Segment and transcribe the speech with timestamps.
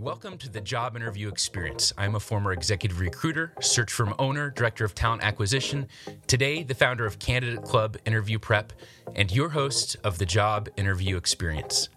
[0.00, 1.92] Welcome to the Job Interview Experience.
[1.98, 5.88] I'm a former executive recruiter, search firm owner, director of talent acquisition,
[6.26, 8.72] today the founder of Candidate Club Interview Prep,
[9.14, 11.90] and your host of the Job Interview Experience.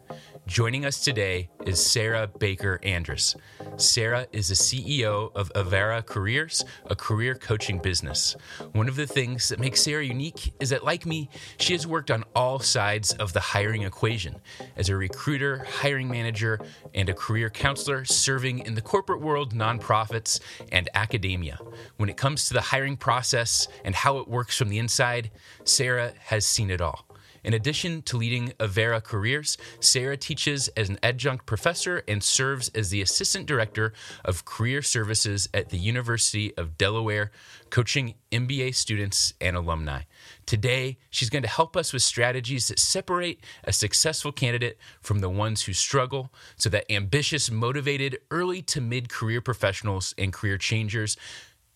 [0.46, 3.34] Joining us today is Sarah Baker Andrus.
[3.78, 8.36] Sarah is the CEO of Avarah Careers, a career coaching business.
[8.74, 12.12] One of the things that makes Sarah unique is that, like me, she has worked
[12.12, 14.36] on all sides of the hiring equation
[14.76, 16.60] as a recruiter, hiring manager,
[16.94, 20.42] and a career counselor serving in the corporate world, nonprofits,
[20.74, 21.58] and academia.
[21.96, 25.32] When it comes to the hiring process and how it works from the inside,
[25.64, 27.08] Sarah has seen it all.
[27.44, 32.90] In addition to leading Avarah Careers, Sarah teaches as an adjunct professor and serves as
[32.90, 33.94] the assistant director
[34.24, 37.32] of career services at the University of Delaware,
[37.70, 40.04] coaching MBA students and alumni.
[40.46, 45.30] Today, she's going to help us with strategies that separate a successful candidate from the
[45.30, 51.18] ones who struggle so that ambitious, motivated, early to mid career professionals and career changers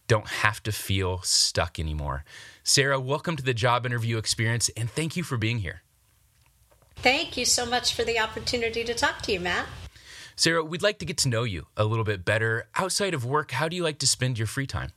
[0.07, 2.23] don't have to feel stuck anymore.
[2.63, 5.83] Sarah, welcome to the job interview experience and thank you for being here.
[6.97, 9.67] Thank you so much for the opportunity to talk to you, Matt.
[10.35, 12.67] Sarah, we'd like to get to know you a little bit better.
[12.75, 14.91] Outside of work, how do you like to spend your free time?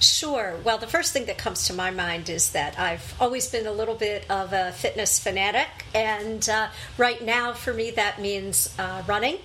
[0.00, 0.56] Sure.
[0.62, 3.72] Well, the first thing that comes to my mind is that I've always been a
[3.72, 5.66] little bit of a fitness fanatic.
[5.92, 9.38] And uh, right now, for me, that means uh, running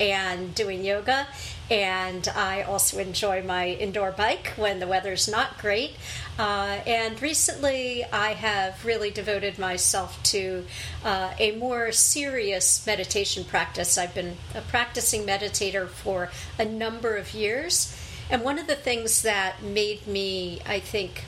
[0.00, 1.28] and doing yoga.
[1.70, 5.92] And I also enjoy my indoor bike when the weather's not great.
[6.36, 10.64] Uh, and recently, I have really devoted myself to
[11.04, 13.96] uh, a more serious meditation practice.
[13.96, 17.96] I've been a practicing meditator for a number of years.
[18.30, 21.24] And one of the things that made me, I think,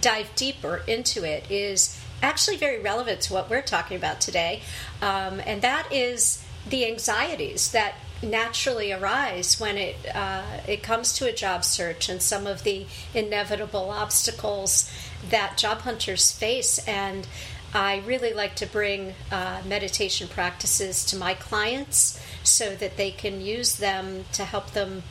[0.00, 4.62] dive deeper into it is actually very relevant to what we're talking about today.
[5.02, 11.28] Um, and that is the anxieties that naturally arise when it uh, it comes to
[11.28, 14.90] a job search and some of the inevitable obstacles
[15.28, 17.26] that job hunters face and
[17.74, 23.40] I really like to bring uh, meditation practices to my clients so that they can
[23.40, 25.02] use them to help them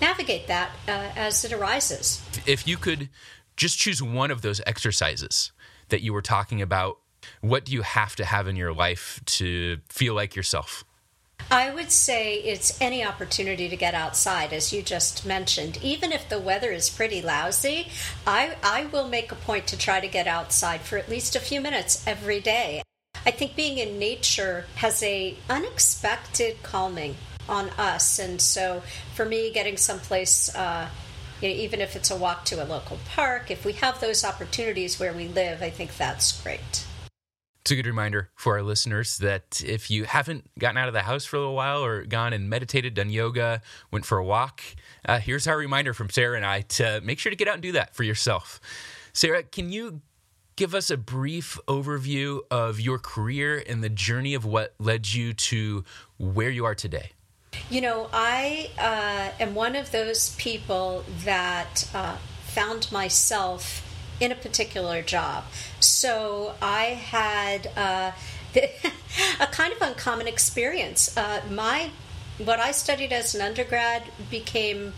[0.00, 2.22] navigate that uh, as it arises.
[2.46, 3.10] If you could
[3.56, 5.52] just choose one of those exercises
[5.88, 6.98] that you were talking about,
[7.40, 10.84] what do you have to have in your life to feel like yourself?
[11.50, 15.78] I would say it's any opportunity to get outside, as you just mentioned.
[15.80, 17.88] Even if the weather is pretty lousy,
[18.26, 21.40] I, I will make a point to try to get outside for at least a
[21.40, 22.82] few minutes every day.
[23.24, 27.16] I think being in nature has a unexpected calming
[27.48, 28.82] on us, and so
[29.14, 30.54] for me, getting someplace.
[30.54, 30.88] Uh,
[31.40, 34.24] you know, even if it's a walk to a local park, if we have those
[34.24, 36.85] opportunities where we live, I think that's great.
[37.66, 41.02] It's a good reminder for our listeners that if you haven't gotten out of the
[41.02, 43.60] house for a little while or gone and meditated, done yoga,
[43.90, 44.62] went for a walk,
[45.04, 47.62] uh, here's our reminder from Sarah and I to make sure to get out and
[47.64, 48.60] do that for yourself.
[49.12, 50.00] Sarah, can you
[50.54, 55.32] give us a brief overview of your career and the journey of what led you
[55.32, 55.82] to
[56.18, 57.10] where you are today?
[57.68, 63.82] You know, I uh, am one of those people that uh, found myself
[64.20, 65.44] in a particular job.
[65.80, 68.12] So I had uh,
[69.40, 71.16] a kind of uncommon experience.
[71.16, 71.90] Uh, my
[72.38, 74.92] what I studied as an undergrad became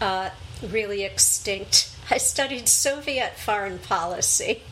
[0.00, 0.30] uh,
[0.62, 1.90] really extinct.
[2.10, 4.62] I studied Soviet foreign policy.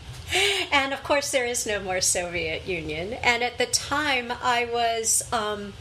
[0.72, 3.12] And of course, there is no more Soviet Union.
[3.12, 5.74] And at the time, I was um,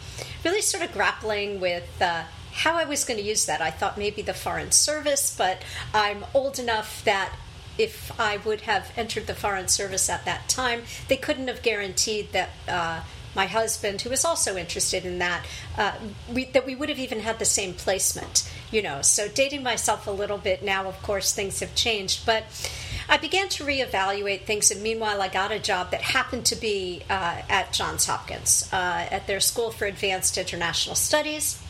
[0.43, 3.61] really sort of grappling with uh, how I was going to use that.
[3.61, 5.63] I thought maybe the Foreign Service, but
[5.93, 7.33] I'm old enough that
[7.77, 12.31] if I would have entered the Foreign Service at that time, they couldn't have guaranteed
[12.31, 12.49] that.
[12.67, 13.01] Uh,
[13.35, 15.43] my husband, who was also interested in that,
[15.77, 15.93] uh,
[16.31, 19.01] we, that we would have even had the same placement, you know.
[19.01, 22.25] So, dating myself a little bit now, of course, things have changed.
[22.25, 22.43] But
[23.09, 27.01] I began to reevaluate things, and meanwhile, I got a job that happened to be
[27.09, 31.62] uh, at Johns Hopkins, uh, at their School for Advanced International Studies.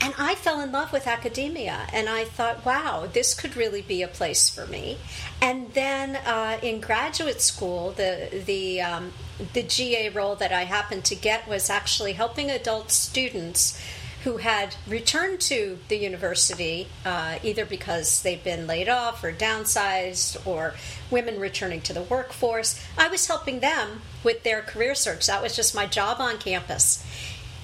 [0.00, 4.02] And I fell in love with academia, and I thought, wow, this could really be
[4.02, 4.98] a place for me.
[5.42, 9.12] And then uh, in graduate school, the the um,
[9.52, 13.80] the GA role that I happened to get was actually helping adult students
[14.24, 20.44] who had returned to the university uh, either because they've been laid off or downsized
[20.44, 20.74] or
[21.10, 22.84] women returning to the workforce.
[22.96, 25.26] I was helping them with their career search.
[25.28, 27.04] That was just my job on campus.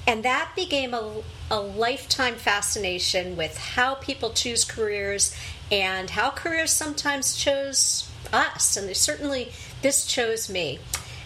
[0.06, 5.34] And that became a, a lifetime fascination with how people choose careers
[5.72, 8.76] and how careers sometimes chose us.
[8.76, 9.52] And certainly,
[9.82, 10.78] this chose me.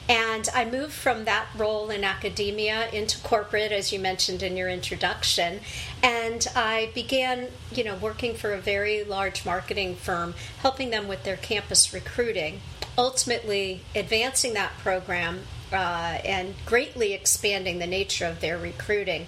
[0.08, 4.70] And I moved from that role in academia into corporate, as you mentioned in your
[4.70, 5.60] introduction.
[6.02, 11.24] And I began, you know, working for a very large marketing firm, helping them with
[11.24, 12.62] their campus recruiting,
[12.96, 15.40] ultimately advancing that program
[15.72, 19.26] uh, and greatly expanding the nature of their recruiting.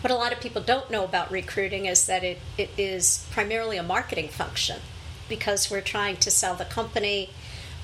[0.00, 3.76] What a lot of people don't know about recruiting is that it, it is primarily
[3.76, 4.80] a marketing function
[5.28, 7.30] because we're trying to sell the company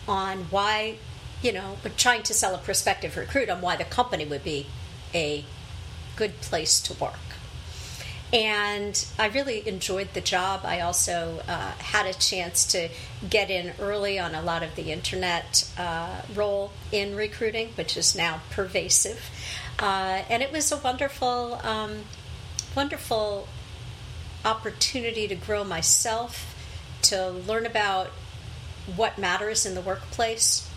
[0.07, 0.97] on why,
[1.43, 4.67] you know, we're trying to sell a prospective recruit on why the company would be
[5.15, 5.45] a
[6.17, 7.30] good place to work
[8.33, 10.61] and I really enjoyed the job.
[10.65, 12.89] I also uh, had a chance to
[13.29, 18.15] get in early on a lot of the internet uh, role in recruiting, which is
[18.15, 19.31] now pervasive,
[19.81, 22.05] uh, and it was a wonderful, um,
[22.77, 23.49] wonderful
[24.45, 26.55] opportunity to grow myself,
[27.03, 28.09] to learn about
[28.95, 30.71] what matters in the workplace,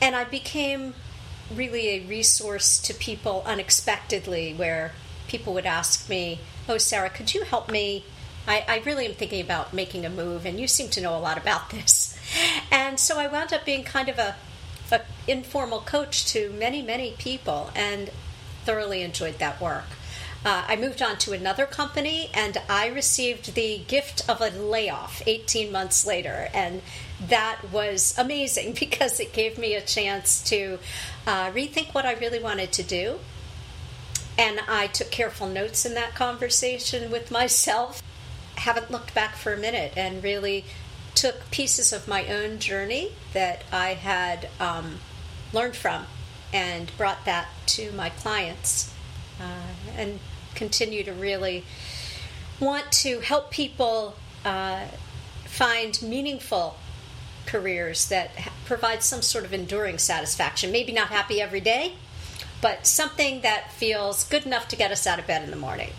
[0.00, 0.94] and I became
[1.52, 4.92] really a resource to people unexpectedly where
[5.28, 8.04] people would ask me, Oh, Sarah, could you help me?
[8.46, 11.20] I, I really am thinking about making a move, and you seem to know a
[11.20, 12.10] lot about this.
[12.70, 14.36] And so I wound up being kind of a,
[14.90, 18.10] a informal coach to many, many people, and
[18.64, 19.84] thoroughly enjoyed that work.
[20.44, 25.22] Uh, I moved on to another company and I received the gift of a layoff
[25.26, 26.48] 18 months later.
[26.52, 26.82] And
[27.28, 30.78] that was amazing because it gave me a chance to
[31.26, 33.20] uh, rethink what I really wanted to do
[34.36, 38.02] and I took careful notes in that conversation with myself.
[38.56, 40.64] Haven't looked back for a minute and really
[41.14, 44.98] took pieces of my own journey that I had um,
[45.52, 46.06] learned from
[46.52, 48.92] and brought that to my clients
[49.40, 50.18] uh, and
[50.54, 51.64] continue to really
[52.60, 54.84] want to help people uh,
[55.44, 56.76] find meaningful
[57.46, 58.30] careers that
[58.64, 60.72] provide some sort of enduring satisfaction.
[60.72, 61.94] Maybe not happy every day,
[62.64, 65.90] but something that feels good enough to get us out of bed in the morning.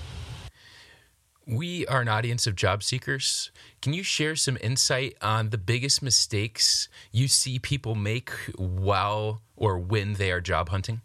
[1.45, 3.51] We are an audience of job seekers.
[3.83, 9.77] Can you share some insight on the biggest mistakes you see people make while or
[9.77, 11.01] when they are job hunting?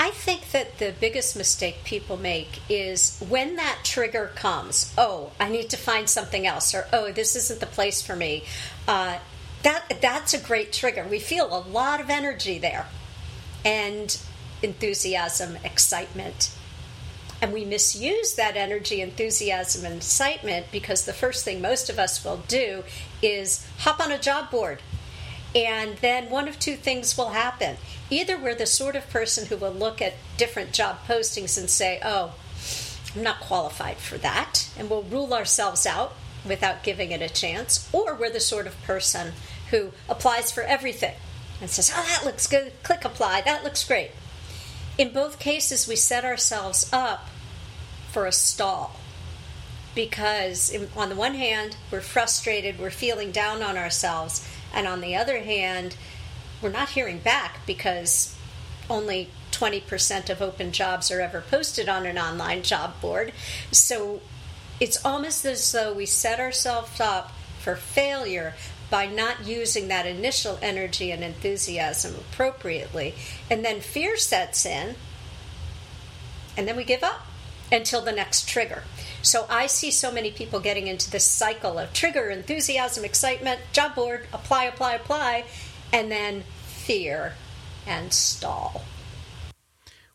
[0.00, 4.94] I think that the biggest mistake people make is when that trigger comes.
[4.96, 8.44] Oh, I need to find something else, or oh, this isn't the place for me.
[8.88, 9.18] Uh,
[9.64, 11.06] that that's a great trigger.
[11.06, 12.86] We feel a lot of energy there,
[13.66, 14.18] and
[14.62, 16.50] enthusiasm, excitement.
[17.40, 22.24] And we misuse that energy, enthusiasm, and excitement because the first thing most of us
[22.24, 22.84] will do
[23.20, 24.80] is hop on a job board.
[25.54, 27.76] And then one of two things will happen.
[28.10, 32.00] Either we're the sort of person who will look at different job postings and say,
[32.04, 32.34] oh,
[33.16, 36.14] I'm not qualified for that, and we'll rule ourselves out
[36.46, 39.32] without giving it a chance, or we're the sort of person
[39.70, 41.14] who applies for everything
[41.60, 44.12] and says, oh, that looks good, click apply, that looks great
[45.02, 47.26] in both cases, we set ourselves up
[48.12, 48.94] for a stall
[49.96, 55.16] because, on the one hand, we're frustrated, we're feeling down on ourselves, and on the
[55.16, 55.96] other hand,
[56.62, 58.38] we're not hearing back because
[58.88, 63.32] only 20% of open jobs are ever posted on an online job board.
[63.72, 64.20] So
[64.78, 68.54] it's almost as though we set ourselves up for failure
[68.92, 73.14] by not using that initial energy and enthusiasm appropriately.
[73.50, 74.96] And then fear sets in
[76.58, 77.22] and then we give up
[77.72, 78.82] until the next trigger.
[79.22, 83.94] So I see so many people getting into this cycle of trigger, enthusiasm, excitement, job
[83.94, 85.44] board, apply, apply, apply,
[85.90, 87.32] and then fear
[87.86, 88.84] and stall.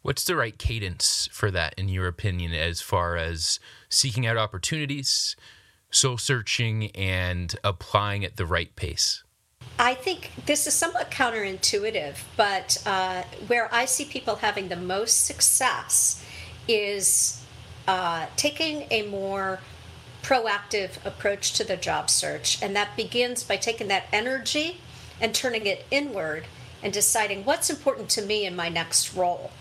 [0.03, 5.36] What's the right cadence for that, in your opinion, as far as seeking out opportunities,
[5.98, 9.24] soul searching, and applying at the right pace?
[9.80, 15.25] I think this is somewhat counterintuitive, but uh, where I see people having the most
[15.25, 16.24] success
[16.68, 17.44] is
[17.88, 19.60] uh, taking a more
[20.24, 22.62] proactive approach to the job search.
[22.62, 24.82] And that begins by taking that energy
[25.22, 26.46] and turning it inward
[26.84, 29.51] and deciding what's important to me in my next role.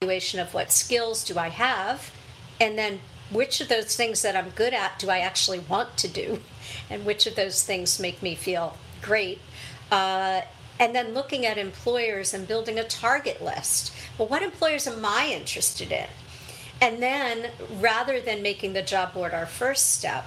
[0.00, 2.10] Evaluation of what skills do I have,
[2.60, 3.00] and then
[3.34, 6.40] which of those things that I'm good at do I actually want to do,
[6.88, 9.40] and which of those things make me feel great.
[9.90, 10.42] Uh,
[10.80, 13.92] and then looking at employers and building a target list.
[14.18, 16.06] Well, what employers am I interested in?
[16.80, 17.50] And then
[17.80, 20.26] rather than making the job board our first step,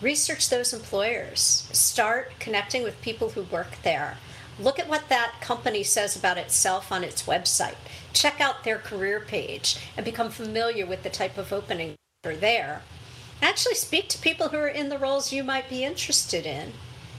[0.00, 1.68] research those employers.
[1.72, 4.16] Start connecting with people who work there.
[4.58, 7.76] Look at what that company says about itself on its website.
[8.12, 12.82] Check out their career page and become familiar with the type of opening are there.
[13.40, 16.72] Actually, speak to people who are in the roles you might be interested in.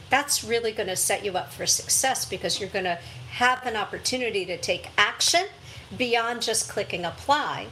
[0.09, 2.99] That's really going to set you up for success because you're going to
[3.31, 5.47] have an opportunity to take action
[5.97, 7.67] beyond just clicking apply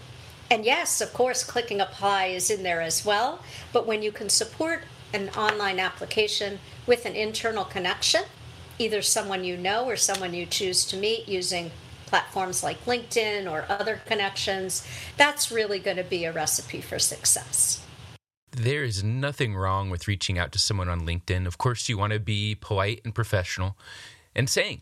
[0.52, 3.40] and yes, of course, clicking apply is in there as well.
[3.72, 4.84] But when you can support
[5.14, 8.24] an online application with an internal connection,
[8.78, 11.72] either someone you know or someone you choose to meet using
[12.12, 17.84] platforms like LinkedIn or other connections, that's really going to be a recipe for success.
[18.52, 21.48] There is nothing wrong with reaching out to someone on LinkedIn.
[21.48, 23.78] Of course, you want to be polite and professional
[24.36, 24.82] and saying,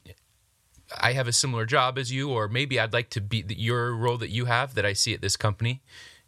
[0.99, 4.17] I have a similar job as you, or maybe I'd like to be your role
[4.17, 5.83] that you have that I see at this company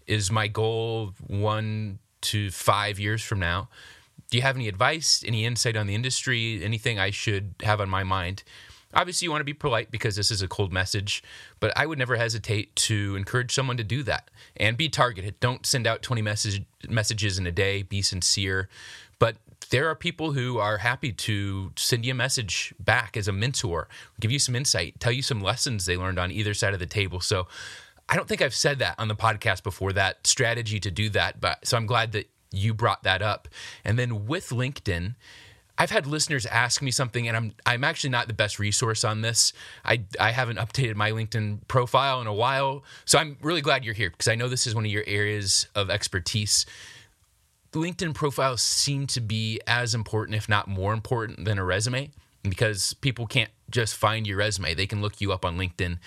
[0.06, 3.70] is my goal one to five years from now.
[4.30, 7.90] Do you have any advice, any insight on the industry, anything I should have on
[7.90, 8.44] my mind?
[8.94, 11.24] Obviously, you want to be polite because this is a cold message,
[11.60, 15.40] but I would never hesitate to encourage someone to do that and be targeted.
[15.40, 18.70] Don't send out 20 message, messages in a day, be sincere.
[19.20, 19.38] But
[19.70, 23.88] there are people who are happy to send you a message back as a mentor,
[24.20, 26.86] give you some insight, tell you some lessons they learned on either side of the
[26.86, 27.22] table.
[27.22, 27.48] So
[28.10, 31.40] I don't think I've said that on the podcast before, that strategy to do that.
[31.40, 33.48] But so I'm glad that you brought that up.
[33.86, 35.16] And then with LinkedIn,
[35.82, 39.22] I've had listeners ask me something, and I'm I'm actually not the best resource on
[39.22, 39.52] this.
[39.84, 43.96] I I haven't updated my LinkedIn profile in a while, so I'm really glad you're
[43.96, 46.68] here because I know this is one of your areas of expertise.
[47.72, 52.12] LinkedIn profiles seem to be as important, if not more important, than a resume
[52.44, 54.76] because people can't just find your resume.
[54.76, 55.98] They can look you up on LinkedIn.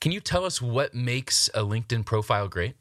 [0.00, 2.74] Can you tell us what makes a LinkedIn profile great?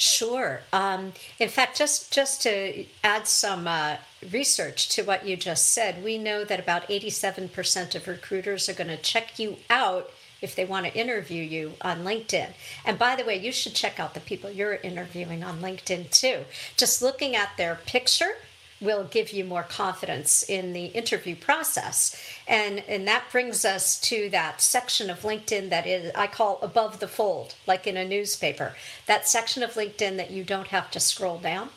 [0.00, 0.62] Sure.
[0.72, 3.98] Um, in fact, just just to add some uh,
[4.32, 8.88] research to what you just said, we know that about 87% of recruiters are going
[8.88, 12.48] to check you out if they want to interview you on LinkedIn.
[12.86, 16.46] And by the way, you should check out the people you're interviewing on LinkedIn too.
[16.78, 18.36] Just looking at their picture
[18.80, 22.16] will give you more confidence in the interview process.
[22.48, 27.00] And and that brings us to that section of LinkedIn that is I call above
[27.00, 28.74] the fold, like in a newspaper.
[29.06, 31.70] That section of LinkedIn that you don't have to scroll down.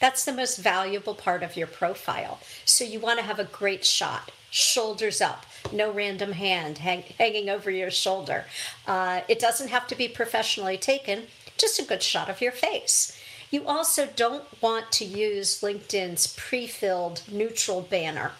[0.00, 2.38] That's the most valuable part of your profile.
[2.64, 7.48] So you want to have a great shot shoulders up, no random hand hang, hanging
[7.48, 8.44] over your shoulder.
[8.86, 11.24] Uh, it doesn't have to be professionally taken,
[11.56, 13.18] just a good shot of your face.
[13.54, 18.32] You also don't want to use LinkedIn's pre filled neutral banner.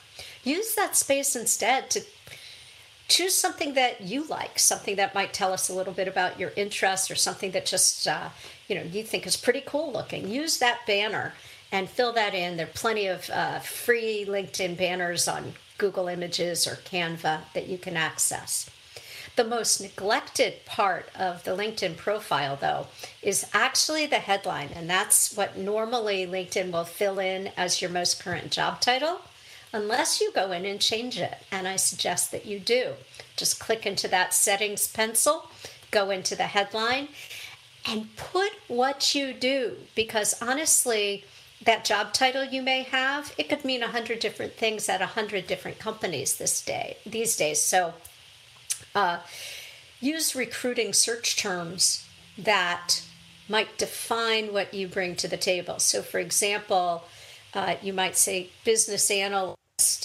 [0.43, 2.03] Use that space instead to
[3.07, 6.53] choose something that you like, something that might tell us a little bit about your
[6.57, 8.31] interests or something that just uh,
[8.67, 10.27] you know you think is pretty cool looking.
[10.27, 11.35] Use that banner
[11.71, 12.57] and fill that in.
[12.57, 17.79] There are plenty of uh, free LinkedIn banners on Google Images or Canva that you
[17.79, 18.69] can access.
[19.37, 22.87] The most neglected part of the LinkedIn profile, though,
[23.21, 28.23] is actually the headline, and that's what normally LinkedIn will fill in as your most
[28.23, 29.23] current job title,
[29.73, 31.39] unless you go in and change it.
[31.51, 32.93] And I suggest that you do.
[33.37, 35.51] Just click into that settings pencil,
[35.91, 37.09] go into the headline,
[37.85, 41.25] and put what you do, because honestly,
[41.65, 45.07] that job title you may have, it could mean a hundred different things at a
[45.07, 47.61] hundred different companies this day these days.
[47.61, 47.95] So
[48.95, 49.19] uh,
[50.01, 52.07] use recruiting search terms
[52.39, 53.03] that
[53.49, 55.79] might define what you bring to the table.
[55.79, 57.05] So, for example,
[57.53, 59.59] uh, you might say business analyst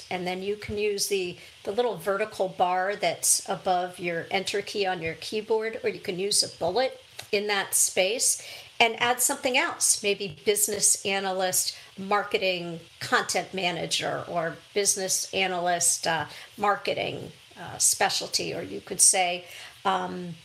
[0.10, 4.86] and then you can use the, the little vertical bar that's above your enter key
[4.86, 7.00] on your keyboard, or you can use a bullet
[7.32, 8.44] in that space
[8.80, 16.26] and add something else, maybe business analyst, marketing content manager, or business analyst uh,
[16.58, 19.46] marketing uh, specialty, or you could say
[19.86, 20.36] um,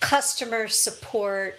[0.00, 1.58] customer support,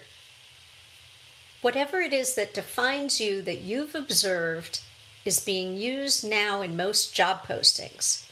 [1.62, 4.80] whatever it is that defines you that you've observed
[5.24, 8.26] is being used now in most job postings.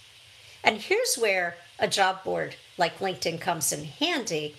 [0.65, 4.57] And here's where a job board like LinkedIn comes in handy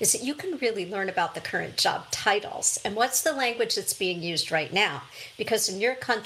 [0.00, 3.74] is that you can really learn about the current job titles and what's the language
[3.74, 5.02] that's being used right now.
[5.38, 6.22] Because in your con-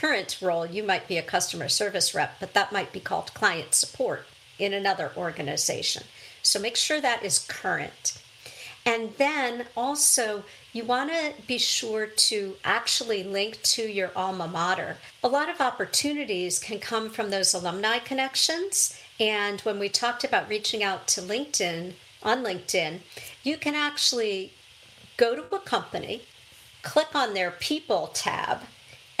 [0.00, 3.74] current role, you might be a customer service rep, but that might be called client
[3.74, 4.26] support
[4.58, 6.02] in another organization.
[6.42, 8.22] So make sure that is current.
[8.86, 14.96] And then also, you want to be sure to actually link to your alma mater.
[15.22, 18.98] A lot of opportunities can come from those alumni connections.
[19.18, 21.92] And when we talked about reaching out to LinkedIn,
[22.22, 23.00] on LinkedIn,
[23.42, 24.52] you can actually
[25.16, 26.22] go to a company,
[26.82, 28.60] click on their people tab,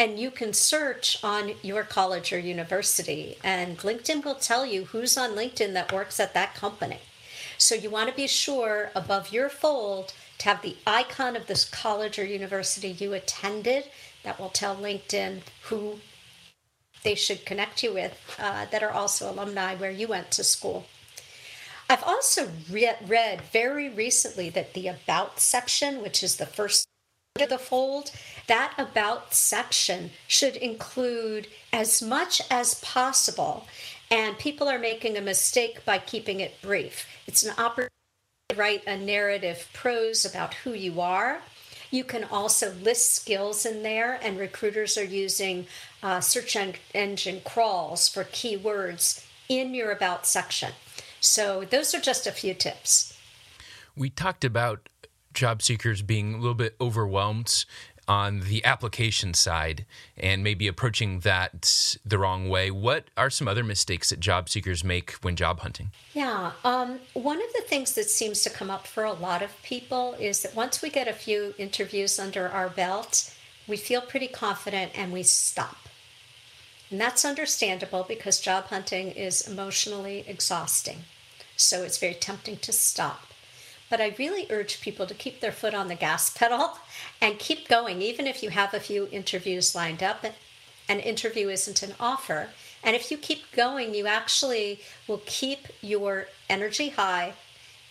[0.00, 3.36] and you can search on your college or university.
[3.44, 7.00] And LinkedIn will tell you who's on LinkedIn that works at that company.
[7.58, 11.66] So you want to be sure above your fold to have the icon of this
[11.66, 13.90] college or university you attended.
[14.24, 15.96] That will tell LinkedIn who
[17.02, 20.86] they should connect you with uh, that are also alumni where you went to school.
[21.90, 26.89] I've also re- read very recently that the About section, which is the first
[27.36, 28.10] of the fold,
[28.46, 33.66] that About section should include as much as possible.
[34.10, 37.06] And people are making a mistake by keeping it brief.
[37.26, 37.94] It's an opportunity
[38.48, 41.40] to write a narrative prose about who you are.
[41.92, 45.66] You can also list skills in there, and recruiters are using
[46.02, 50.72] uh, search en- engine crawls for keywords in your About section.
[51.20, 53.16] So, those are just a few tips.
[53.96, 54.88] We talked about
[55.32, 57.64] job seekers being a little bit overwhelmed
[58.10, 62.68] on the application side and maybe approaching that the wrong way.
[62.68, 65.92] What are some other mistakes that job seekers make when job hunting?
[66.12, 69.50] Yeah, um, one of the things that seems to come up for a lot of
[69.62, 73.32] people is that once we get a few interviews under our belt,
[73.68, 75.76] we feel pretty confident and we stop.
[76.90, 81.04] And that's understandable because job hunting is emotionally exhausting.
[81.56, 83.29] So it's very tempting to stop.
[83.90, 86.78] But I really urge people to keep their foot on the gas pedal
[87.20, 90.24] and keep going, even if you have a few interviews lined up.
[90.88, 92.48] An interview isn't an offer.
[92.82, 97.34] And if you keep going, you actually will keep your energy high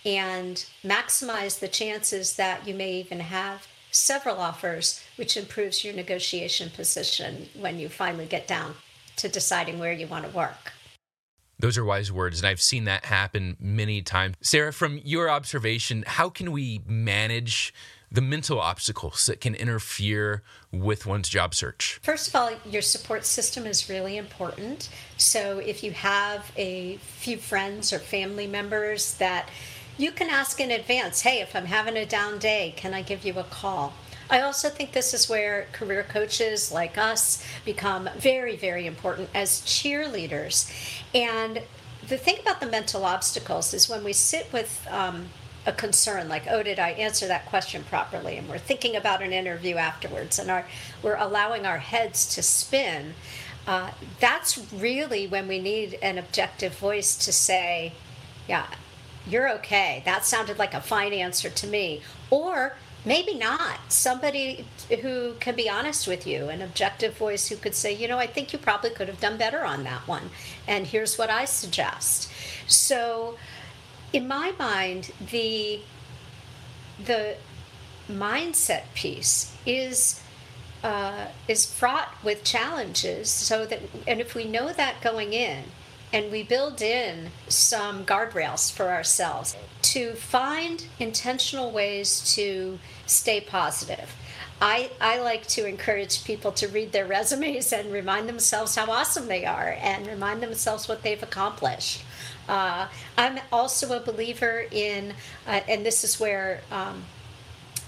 [0.05, 6.69] and maximize the chances that you may even have several offers, which improves your negotiation
[6.69, 8.75] position when you finally get down
[9.17, 10.73] to deciding where you want to work.
[11.59, 14.35] Those are wise words, and I've seen that happen many times.
[14.41, 17.73] Sarah, from your observation, how can we manage
[18.11, 20.41] the mental obstacles that can interfere
[20.71, 21.99] with one's job search?
[22.01, 24.89] First of all, your support system is really important.
[25.17, 29.49] So if you have a few friends or family members that
[29.97, 33.25] you can ask in advance, hey, if I'm having a down day, can I give
[33.25, 33.93] you a call?
[34.29, 39.61] I also think this is where career coaches like us become very, very important as
[39.61, 40.71] cheerleaders.
[41.15, 41.63] And
[42.07, 45.29] the thing about the mental obstacles is when we sit with um,
[45.65, 48.37] a concern like, oh, did I answer that question properly?
[48.37, 50.65] And we're thinking about an interview afterwards and our,
[51.01, 53.15] we're allowing our heads to spin.
[53.67, 57.93] Uh, that's really when we need an objective voice to say,
[58.47, 58.67] yeah,
[59.27, 60.01] you're okay.
[60.05, 62.01] That sounded like a fine answer to me.
[62.29, 63.79] Or maybe not.
[63.89, 64.65] Somebody
[65.01, 68.27] who can be honest with you an objective voice who could say you know i
[68.27, 70.29] think you probably could have done better on that one
[70.67, 72.29] and here's what i suggest.
[72.67, 73.37] So
[74.13, 75.81] in my mind the
[77.03, 77.35] the
[78.09, 80.21] mindset piece is
[80.83, 85.65] uh, is fraught with challenges so that and if we know that going in
[86.11, 89.55] and we build in some guardrails for ourselves
[89.93, 94.15] to find intentional ways to stay positive.
[94.61, 99.27] I, I like to encourage people to read their resumes and remind themselves how awesome
[99.27, 102.03] they are and remind themselves what they've accomplished.
[102.47, 105.13] Uh, I'm also a believer in,
[105.47, 107.05] uh, and this is where um,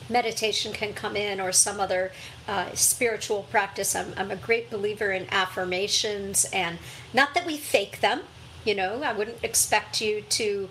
[0.09, 2.13] meditation can come in or some other
[2.47, 3.95] uh, spiritual practice.
[3.95, 6.79] I'm, I'm a great believer in affirmations and
[7.13, 8.21] not that we fake them,
[8.65, 10.69] you know, I wouldn't expect you to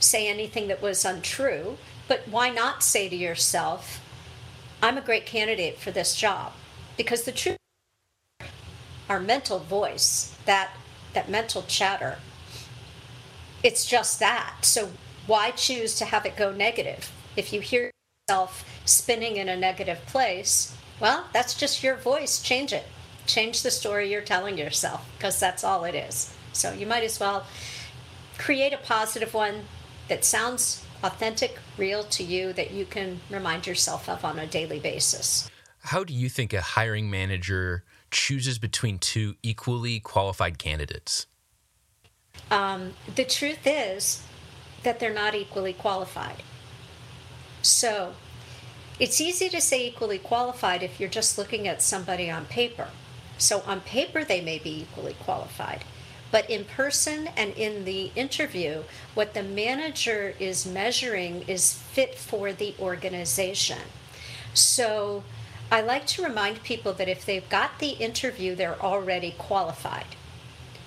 [0.00, 4.00] say anything that was untrue, but why not say to yourself,
[4.82, 6.52] I'm a great candidate for this job?
[6.96, 7.56] Because the truth,
[9.08, 10.70] our mental voice, that
[11.12, 12.18] that mental chatter.
[13.62, 14.58] It's just that.
[14.62, 14.90] So
[15.26, 17.12] why choose to have it go negative?
[17.36, 17.90] If you hear
[18.28, 22.40] yourself spinning in a negative place, well, that's just your voice.
[22.40, 22.86] Change it.
[23.26, 26.32] Change the story you're telling yourself because that's all it is.
[26.52, 27.46] So you might as well
[28.38, 29.64] create a positive one
[30.10, 34.80] that sounds authentic, real to you that you can remind yourself of on a daily
[34.80, 35.48] basis.
[35.84, 41.26] How do you think a hiring manager chooses between two equally qualified candidates?
[42.50, 44.22] Um, the truth is
[44.82, 46.42] that they're not equally qualified.
[47.62, 48.14] So
[48.98, 52.88] it's easy to say equally qualified if you're just looking at somebody on paper.
[53.38, 55.84] So on paper, they may be equally qualified.
[56.30, 62.52] But in person and in the interview, what the manager is measuring is fit for
[62.52, 63.82] the organization.
[64.54, 65.24] So
[65.72, 70.16] I like to remind people that if they've got the interview, they're already qualified.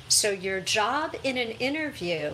[0.07, 2.33] So your job in an interview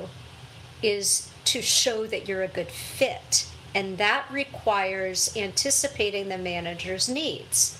[0.84, 7.79] is to show that you're a good fit, and that requires anticipating the manager's needs.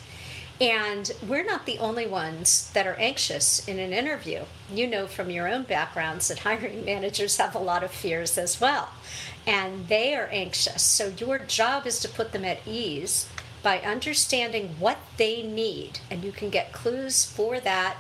[0.62, 4.44] And we're not the only ones that are anxious in an interview.
[4.70, 8.60] You know from your own backgrounds that hiring managers have a lot of fears as
[8.60, 8.90] well.
[9.48, 10.84] And they are anxious.
[10.84, 13.30] So your job is to put them at ease
[13.64, 16.00] by understanding what they need.
[16.12, 17.98] And you can get clues for that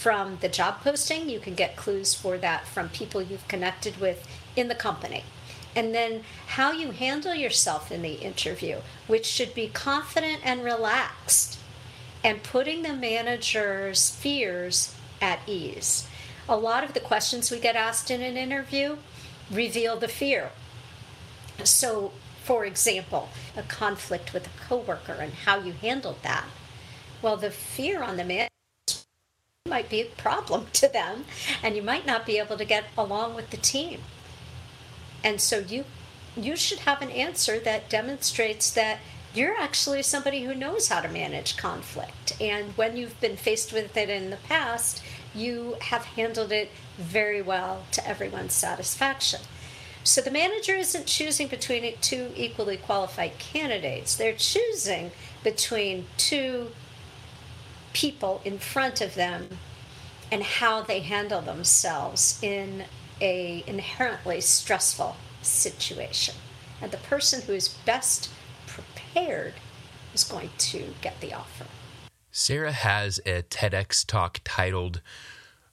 [0.00, 4.26] from the job posting, you can get clues for that from people you've connected with
[4.56, 5.24] in the company.
[5.76, 11.58] And then how you handle yourself in the interview, which should be confident and relaxed
[12.22, 16.06] and putting the manager's fears at ease.
[16.48, 18.96] A lot of the questions we get asked in an interview
[19.50, 20.50] reveal the fear.
[21.64, 26.46] So, for example, a conflict with a coworker and how you handled that.
[27.22, 28.48] Well, the fear on the man
[29.68, 31.26] might be a problem to them,
[31.62, 34.00] and you might not be able to get along with the team.
[35.22, 35.84] And so you
[36.36, 38.98] you should have an answer that demonstrates that
[39.34, 42.36] you're actually somebody who knows how to manage conflict.
[42.40, 45.02] And when you've been faced with it in the past,
[45.34, 49.40] you have handled it very well to everyone's satisfaction.
[50.02, 54.16] So the manager isn't choosing between two equally qualified candidates.
[54.16, 55.12] They're choosing
[55.44, 56.70] between two
[57.92, 59.48] people in front of them
[60.32, 62.84] and how they handle themselves in
[63.20, 66.34] a inherently stressful situation.
[66.80, 68.30] And the person who is best
[69.12, 69.54] prepared
[70.14, 71.66] is going to get the offer.
[72.30, 75.00] Sarah has a TEDx talk titled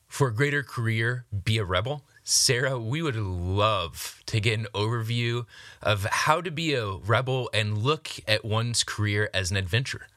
[0.08, 2.04] For a Greater Career, Be a Rebel.
[2.24, 5.46] Sarah, we would love to get an overview
[5.82, 10.08] of how to be a rebel and look at one's career as an adventure.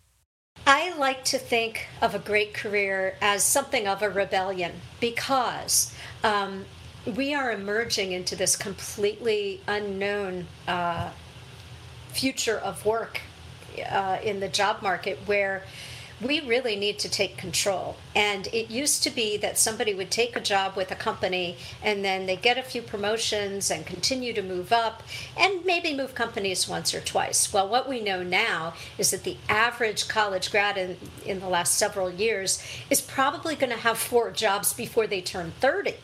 [0.66, 6.64] I like to think of a great career as something of a rebellion because um,
[7.06, 11.10] we are emerging into this completely unknown uh,
[12.10, 13.20] future of work
[13.90, 15.62] uh, in the job market where
[16.20, 17.96] we really need to take control.
[18.14, 22.04] And it used to be that somebody would take a job with a company and
[22.04, 25.02] then they get a few promotions and continue to move up
[25.36, 27.52] and maybe move companies once or twice.
[27.52, 31.78] Well, what we know now is that the average college grad in, in the last
[31.78, 35.94] several years is probably going to have four jobs before they turn 30.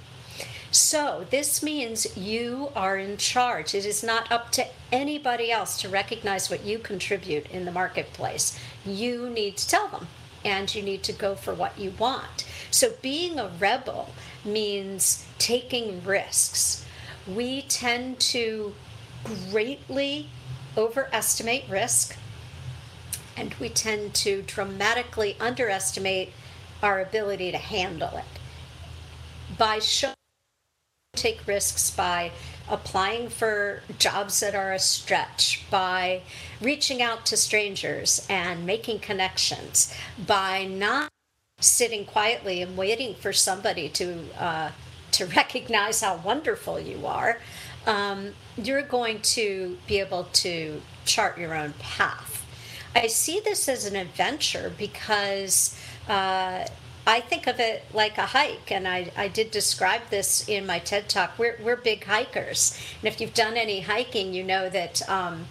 [0.70, 3.74] So, this means you are in charge.
[3.74, 8.58] It is not up to anybody else to recognize what you contribute in the marketplace.
[8.84, 10.08] You need to tell them,
[10.44, 12.46] and you need to go for what you want.
[12.70, 14.10] So, being a rebel
[14.44, 16.84] means taking risks.
[17.26, 18.74] We tend to
[19.50, 20.28] greatly
[20.76, 22.16] overestimate risk,
[23.36, 26.32] and we tend to dramatically underestimate
[26.82, 28.40] our ability to handle it.
[29.56, 30.15] By showing
[31.16, 32.32] take risks by
[32.68, 36.22] applying for jobs that are a stretch, by
[36.60, 39.94] reaching out to strangers and making connections,
[40.26, 41.08] by not
[41.60, 44.70] sitting quietly and waiting for somebody to uh,
[45.12, 47.38] to recognize how wonderful you are.
[47.86, 52.44] Um, you're going to be able to chart your own path.
[52.94, 56.66] I see this as an adventure because uh,
[57.06, 60.80] I think of it like a hike, and I, I did describe this in my
[60.80, 61.38] TED talk.
[61.38, 65.46] We're, we're big hikers, and if you've done any hiking, you know that um,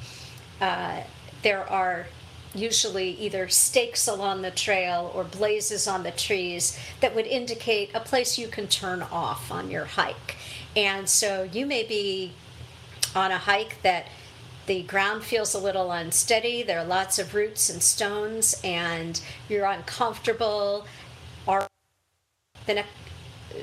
[0.59, 1.01] uh,
[1.43, 2.07] there are
[2.53, 7.99] usually either stakes along the trail or blazes on the trees that would indicate a
[7.99, 10.35] place you can turn off on your hike.
[10.75, 12.33] And so you may be
[13.15, 14.07] on a hike that
[14.65, 19.65] the ground feels a little unsteady, there are lots of roots and stones, and you're
[19.65, 20.85] uncomfortable
[22.65, 22.89] the next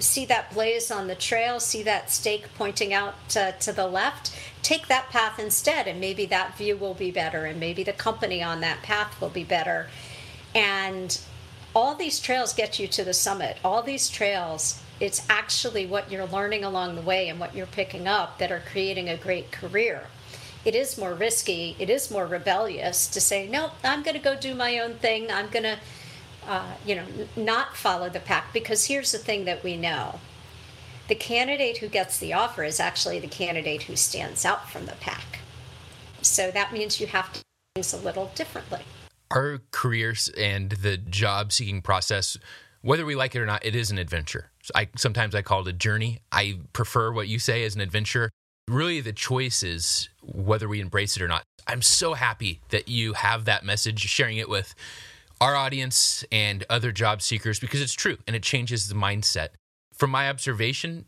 [0.00, 4.34] see that blaze on the trail, see that stake pointing out to, to, the left,
[4.62, 8.42] take that path instead, and maybe that view will be better, and maybe the company
[8.42, 9.88] on that path will be better.
[10.54, 11.18] And
[11.74, 13.56] all these trails get you to the summit.
[13.64, 18.06] All these trails, it's actually what you're learning along the way and what you're picking
[18.06, 20.06] up that are creating a great career.
[20.64, 24.36] It is more risky, it is more rebellious to say, no, I'm going to go
[24.36, 25.30] do my own thing.
[25.30, 25.78] I'm going to
[26.46, 27.04] uh, you know,
[27.36, 28.52] not follow the pack.
[28.52, 30.20] Because here's the thing that we know
[31.08, 34.92] the candidate who gets the offer is actually the candidate who stands out from the
[34.92, 35.40] pack.
[36.22, 38.80] So that means you have to do things a little differently.
[39.30, 42.38] Our careers and the job seeking process,
[42.82, 44.50] whether we like it or not, it is an adventure.
[44.74, 46.20] I sometimes I call it a journey.
[46.30, 48.30] I prefer what you say as an adventure.
[48.68, 51.42] Really, the choice is whether we embrace it or not.
[51.66, 54.74] I'm so happy that you have that message, sharing it with
[55.42, 59.48] our audience and other job seekers because it's true and it changes the mindset.
[59.92, 61.04] From my observation,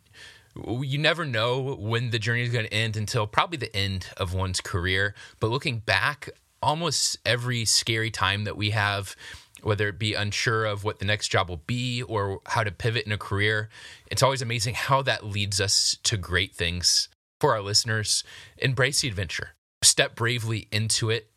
[0.57, 4.35] you never know when the journey is going to end until probably the end of
[4.35, 5.15] one's career.
[5.39, 9.15] But looking back, almost every scary time that we have,
[9.63, 13.07] whether it be unsure of what the next job will be or how to pivot
[13.07, 13.69] in a career,
[14.09, 17.09] it's always amazing how that leads us to great things.
[17.41, 18.25] For our listeners,
[18.59, 21.31] embrace the adventure, step bravely into it,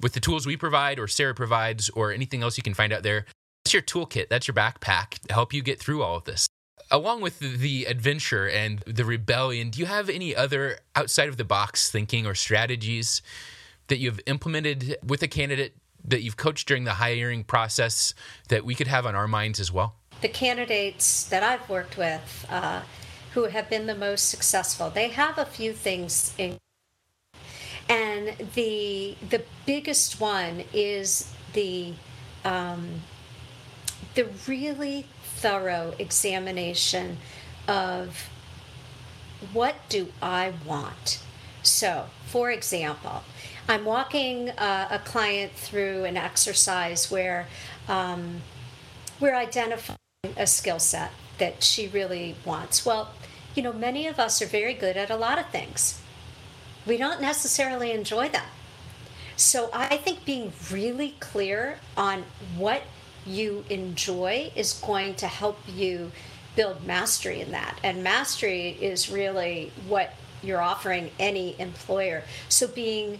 [0.00, 3.02] with the tools we provide or Sarah provides or anything else you can find out
[3.02, 3.26] there.
[3.64, 6.46] That's your toolkit, that's your backpack to help you get through all of this.
[6.90, 11.44] Along with the adventure and the rebellion, do you have any other outside of the
[11.44, 13.22] box thinking or strategies
[13.88, 15.74] that you've implemented with a candidate
[16.04, 18.14] that you've coached during the hiring process
[18.48, 19.96] that we could have on our minds as well?
[20.20, 22.82] The candidates that I've worked with uh,
[23.32, 26.56] who have been the most successful, they have a few things in
[27.88, 31.94] and the the biggest one is the
[32.44, 33.02] um,
[34.14, 37.18] the really thorough examination
[37.68, 38.28] of
[39.52, 41.22] what do I want.
[41.62, 43.22] So, for example,
[43.68, 47.48] I'm walking uh, a client through an exercise where
[47.88, 48.42] um,
[49.20, 49.98] we're identifying
[50.36, 52.86] a skill set that she really wants.
[52.86, 53.10] Well,
[53.54, 56.00] you know, many of us are very good at a lot of things
[56.86, 58.44] we don't necessarily enjoy them.
[59.36, 62.24] So I think being really clear on
[62.56, 62.82] what
[63.26, 66.12] you enjoy is going to help you
[66.54, 67.78] build mastery in that.
[67.84, 72.22] And mastery is really what you're offering any employer.
[72.48, 73.18] So being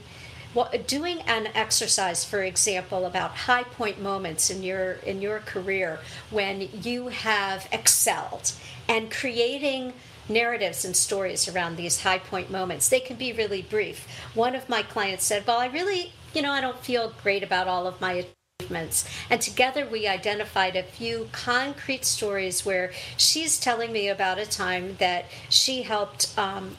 [0.55, 5.99] well, doing an exercise, for example, about high point moments in your in your career
[6.31, 8.53] when you have excelled,
[8.89, 9.93] and creating
[10.29, 12.89] narratives and stories around these high point moments.
[12.89, 14.07] They can be really brief.
[14.35, 17.69] One of my clients said, Well, I really, you know, I don't feel great about
[17.69, 18.27] all of my
[18.59, 19.09] achievements.
[19.31, 24.97] And together we identified a few concrete stories where she's telling me about a time
[24.99, 26.77] that she helped um,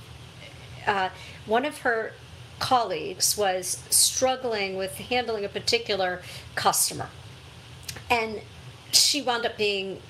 [0.85, 1.09] uh,
[1.45, 2.13] one of her
[2.59, 6.21] colleagues was struggling with handling a particular
[6.55, 7.09] customer.
[8.09, 8.41] And
[8.91, 10.01] she wound up being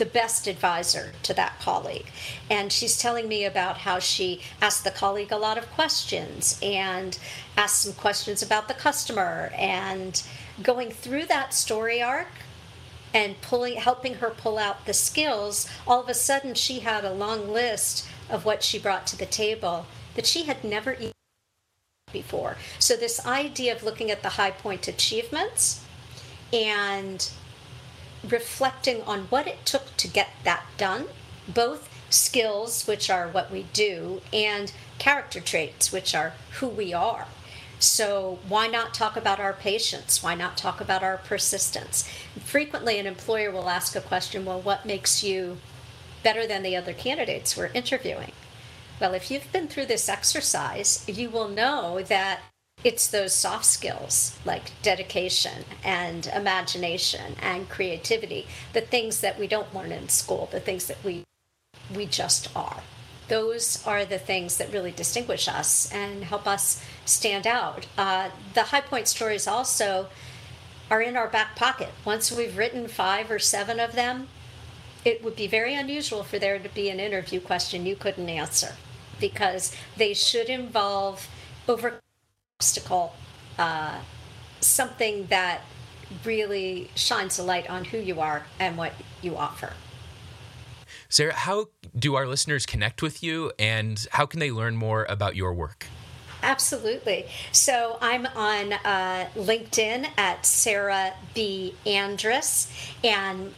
[0.00, 2.06] the best advisor to that colleague.
[2.48, 7.18] And she's telling me about how she asked the colleague a lot of questions and
[7.58, 10.22] asked some questions about the customer and
[10.62, 12.28] going through that story arc
[13.12, 17.12] and pulling helping her pull out the skills all of a sudden she had a
[17.12, 19.84] long list of what she brought to the table
[20.14, 21.12] that she had never even
[22.12, 25.84] before so this idea of looking at the high point achievements
[26.52, 27.30] and
[28.28, 31.06] reflecting on what it took to get that done,
[31.48, 37.26] both skills, which are what we do, and character traits, which are who we are.
[37.78, 40.22] So, why not talk about our patience?
[40.22, 42.06] Why not talk about our persistence?
[42.38, 45.56] Frequently, an employer will ask a question well, what makes you
[46.22, 48.32] better than the other candidates we're interviewing?
[49.00, 52.40] Well, if you've been through this exercise, you will know that
[52.82, 59.74] it's those soft skills like dedication and imagination and creativity the things that we don't
[59.74, 61.24] learn in school the things that we
[61.94, 62.82] we just are.
[63.28, 67.86] Those are the things that really distinguish us and help us stand out.
[67.96, 70.08] Uh, the high point stories also
[70.90, 71.90] are in our back pocket.
[72.04, 74.28] Once we've written five or seven of them
[75.04, 78.74] it would be very unusual for there to be an interview question you couldn't answer
[79.18, 81.26] because they should involve
[81.66, 82.00] over
[82.60, 83.14] obstacle,
[83.58, 83.98] uh,
[84.60, 85.62] something that
[86.26, 88.92] really shines a light on who you are and what
[89.22, 89.72] you offer.
[91.08, 91.68] Sarah, how
[91.98, 95.86] do our listeners connect with you and how can they learn more about your work?
[96.42, 97.24] Absolutely.
[97.50, 101.74] So I'm on uh, LinkedIn at Sarah B.
[101.86, 102.70] Andrus,
[103.02, 103.54] and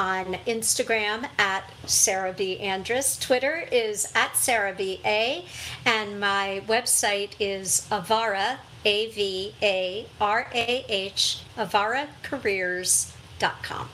[0.00, 2.58] on Instagram at Sarah B.
[2.58, 3.18] Andrus.
[3.18, 4.98] Twitter is at Sarah B.
[5.04, 5.44] A.
[5.84, 13.90] And my website is Avarah, A V A R A H, AvarahCareers.com.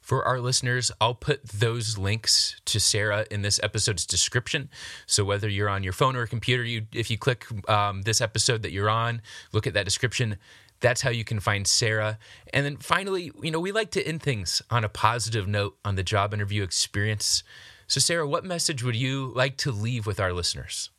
[0.00, 4.68] For our listeners, I'll put those links to Sarah in this episode's description.
[5.06, 8.62] So whether you're on your phone or computer, you if you click um, this episode
[8.62, 9.22] that you're on,
[9.52, 10.36] look at that description.
[10.80, 12.18] That's how you can find Sarah.
[12.52, 15.96] And then finally, you know, we like to end things on a positive note on
[15.96, 17.42] the job interview experience.
[17.86, 20.90] So, Sarah, what message would you like to leave with our listeners?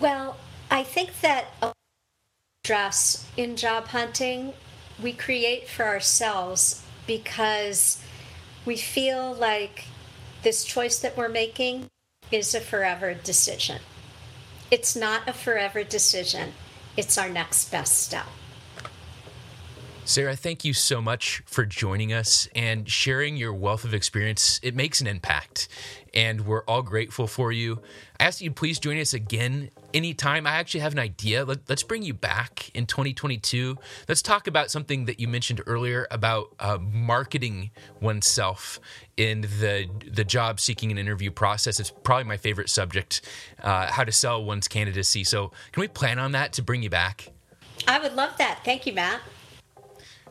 [0.00, 0.36] Well,
[0.70, 1.46] I think that
[2.64, 4.52] stress in job hunting
[5.02, 8.02] we create for ourselves because
[8.64, 9.84] we feel like
[10.42, 11.88] this choice that we're making
[12.30, 13.80] is a forever decision.
[14.70, 16.52] It's not a forever decision,
[16.96, 18.26] it's our next best step.
[20.10, 24.58] Sarah, thank you so much for joining us and sharing your wealth of experience.
[24.60, 25.68] It makes an impact,
[26.12, 27.80] and we're all grateful for you.
[28.18, 30.48] I ask you please join us again anytime.
[30.48, 31.44] I actually have an idea.
[31.44, 33.78] Let, us bring you back in 2022.
[34.08, 37.70] Let's talk about something that you mentioned earlier about uh, marketing
[38.00, 38.80] oneself
[39.16, 41.78] in the the job seeking and interview process.
[41.78, 43.20] It's probably my favorite subject,
[43.62, 45.22] uh, how to sell one's candidacy.
[45.22, 47.28] So, can we plan on that to bring you back?
[47.86, 48.62] I would love that.
[48.64, 49.20] Thank you, Matt.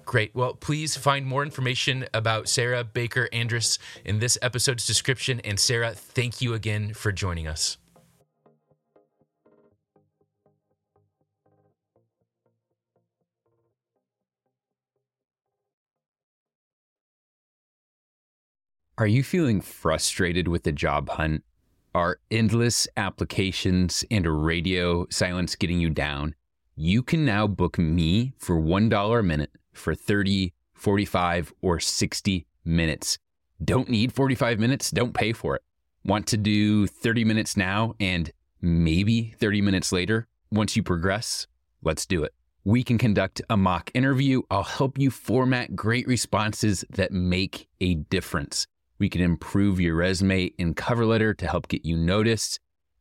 [0.10, 0.34] Great.
[0.34, 5.40] Well, please find more information about Sarah Baker Andrus in this episode's description.
[5.42, 7.78] And Sarah, thank you again for joining us.
[18.98, 21.44] Are you feeling frustrated with the job hunt?
[21.94, 26.34] Are endless applications and radio silence getting you down?
[26.76, 33.18] You can now book me for $1 a minute for 30, 45, or 60 minutes.
[33.64, 34.92] Don't need 45 minutes?
[34.92, 35.64] Don't pay for it.
[36.06, 41.48] Want to do 30 minutes now and maybe 30 minutes later once you progress?
[41.82, 42.34] Let's do it.
[42.64, 44.42] We can conduct a mock interview.
[44.52, 48.68] I'll help you format great responses that make a difference.
[48.98, 52.60] We can improve your resume and cover letter to help get you noticed.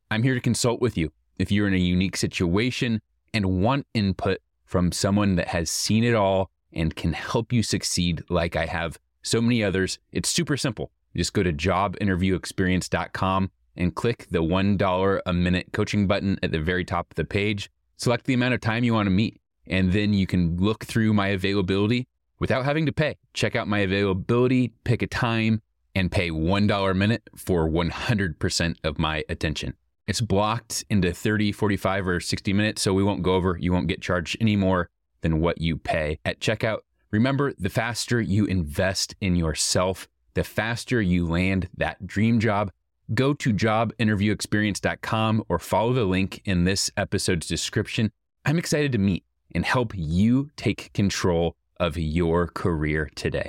[0.09, 1.11] I'm here to consult with you.
[1.37, 3.01] If you're in a unique situation
[3.33, 8.23] and want input from someone that has seen it all and can help you succeed
[8.29, 9.99] like I have so many others.
[10.11, 10.91] It's super simple.
[11.15, 16.85] just go to jobinterviewexperience.com and click the $1 a minute coaching button at the very
[16.85, 17.69] top of the page.
[17.97, 21.13] Select the amount of time you want to meet, and then you can look through
[21.13, 22.07] my availability
[22.39, 23.15] without having to pay.
[23.33, 25.61] Check out my availability, pick a time,
[25.95, 29.73] and pay $1 a minute for 100% of my attention.
[30.07, 33.57] It's blocked into 30, 45, or 60 minutes, so we won't go over.
[33.59, 34.89] You won't get charged any more
[35.21, 36.79] than what you pay at checkout.
[37.11, 42.71] Remember, the faster you invest in yourself, the faster you land that dream job.
[43.13, 48.11] Go to jobinterviewexperience.com or follow the link in this episode's description.
[48.45, 49.23] I'm excited to meet
[49.55, 53.47] and help you take control of your career today.